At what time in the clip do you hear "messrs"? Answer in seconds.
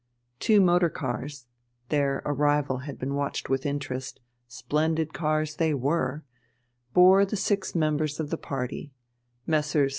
9.45-9.89